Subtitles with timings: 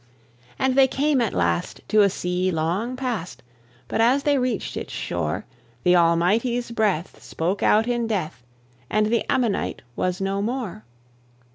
[0.57, 3.43] And they came at last to a sea long past,
[3.87, 5.45] But as they reached its shore,
[5.83, 8.41] The Almighty's breath spoke out in death,
[8.89, 10.85] And the ammonite was no more.